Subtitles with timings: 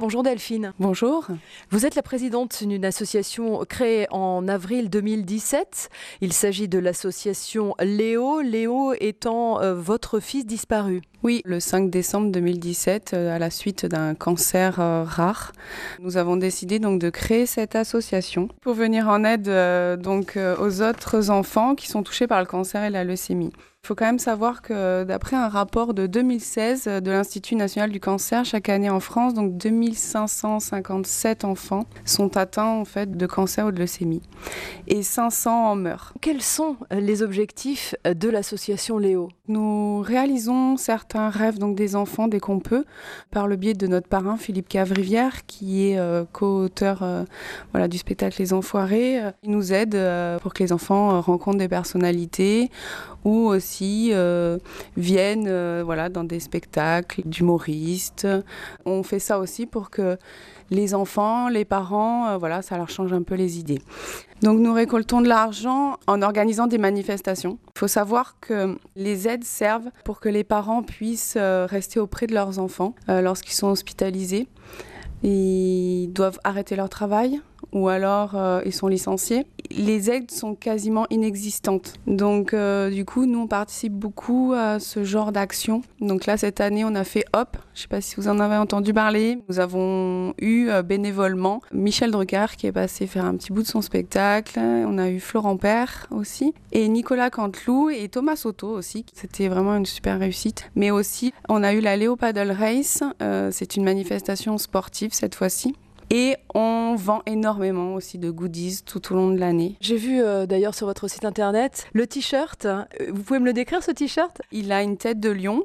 [0.00, 0.72] Bonjour Delphine.
[0.78, 1.26] Bonjour.
[1.68, 5.90] Vous êtes la présidente d'une association créée en avril 2017.
[6.22, 11.02] Il s'agit de l'association Léo, Léo étant euh, votre fils disparu.
[11.22, 15.52] Oui, le 5 décembre 2017, euh, à la suite d'un cancer euh, rare,
[16.00, 19.50] nous avons décidé donc de créer cette association pour venir en aide
[20.00, 23.52] donc aux autres enfants qui sont touchés par le cancer et la leucémie.
[23.82, 27.98] Il faut quand même savoir que d'après un rapport de 2016 de l'Institut national du
[27.98, 33.72] cancer, chaque année en France, donc 2557 enfants sont atteints en fait de cancer ou
[33.72, 34.22] de leucémie
[34.86, 36.12] et 500 en meurent.
[36.20, 39.30] Quels sont les objectifs de l'association Léo?
[39.48, 42.84] Nous réalisons certains rêves donc des enfants dès qu'on peut
[43.30, 47.24] par le biais de notre parrain Philippe Cavrivière qui est euh, co-auteur euh,
[47.72, 49.20] voilà, du spectacle Les Enfoirés.
[49.42, 52.70] Il nous aide euh, pour que les enfants rencontrent des personnalités
[53.24, 54.58] ou aussi euh,
[54.96, 58.26] viennent euh, voilà, dans des spectacles d'humoristes.
[58.84, 60.16] On fait ça aussi pour que
[60.70, 63.82] les enfants, les parents, euh, voilà, ça leur change un peu les idées.
[64.42, 67.58] Donc nous récoltons de l'argent en organisant des manifestations.
[67.74, 72.34] Il faut savoir que les aides servent pour que les parents puissent rester auprès de
[72.34, 74.48] leurs enfants lorsqu'ils sont hospitalisés.
[76.02, 77.40] Ils doivent arrêter leur travail
[77.72, 81.94] ou alors ils sont licenciés les aides sont quasiment inexistantes.
[82.06, 85.82] Donc, euh, du coup, nous, on participe beaucoup à ce genre d'action.
[86.00, 87.56] Donc là, cette année, on a fait Hop.
[87.74, 89.38] Je ne sais pas si vous en avez entendu parler.
[89.48, 93.68] Nous avons eu euh, bénévolement Michel Drucker qui est passé faire un petit bout de
[93.68, 94.58] son spectacle.
[94.58, 96.52] On a eu Florent Père aussi.
[96.72, 99.04] Et Nicolas Canteloup et Thomas Soto aussi.
[99.14, 100.70] C'était vraiment une super réussite.
[100.74, 103.02] Mais aussi, on a eu la Léo Paddle Race.
[103.22, 105.74] Euh, c'est une manifestation sportive cette fois-ci
[106.10, 109.76] et on vend énormément aussi de goodies tout au long de l'année.
[109.80, 112.66] J'ai vu euh, d'ailleurs sur votre site internet le t-shirt.
[112.66, 114.42] Euh, vous pouvez me le décrire ce t-shirt?
[114.52, 115.64] Il a une tête de lion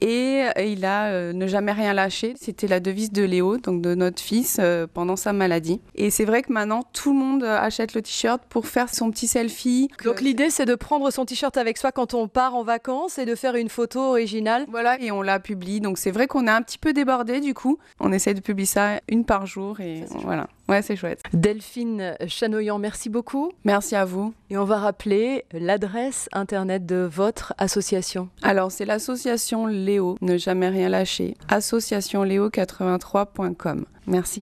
[0.00, 2.34] et euh, il a euh, ne jamais rien lâcher.
[2.40, 5.80] C'était la devise de Léo, donc de notre fils, euh, pendant sa maladie.
[5.94, 9.26] Et c'est vrai que maintenant, tout le monde achète le t-shirt pour faire son petit
[9.26, 9.88] selfie.
[10.04, 13.24] Donc l'idée, c'est de prendre son t-shirt avec soi quand on part en vacances et
[13.24, 14.66] de faire une photo originale.
[14.68, 15.80] Voilà, et on la publie.
[15.80, 17.78] Donc c'est vrai qu'on est un petit peu débordé du coup.
[18.00, 20.48] On essaie de publier ça une par jour et voilà.
[20.68, 21.22] Ouais, c'est chouette.
[21.32, 23.52] Delphine Chanoyan, merci beaucoup.
[23.64, 24.34] Merci à vous.
[24.50, 28.28] Et on va rappeler l'adresse internet de votre association.
[28.42, 31.38] Alors, c'est l'association Léo, ne jamais rien lâcher.
[31.48, 33.86] Associationléo83.com.
[34.06, 34.36] Merci.